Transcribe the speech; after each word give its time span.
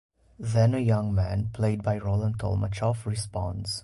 Then 0.39 0.73
a 0.73 0.79
young 0.79 1.13
man, 1.13 1.51
played 1.53 1.83
by 1.83 1.99
Roland 1.99 2.39
Tolmatchoff, 2.39 3.05
responds. 3.05 3.79